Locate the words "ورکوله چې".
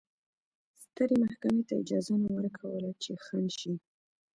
2.37-3.11